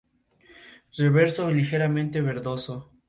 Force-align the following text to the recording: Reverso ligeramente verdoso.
Reverso 0.97 1.51
ligeramente 1.51 2.21
verdoso. 2.23 2.91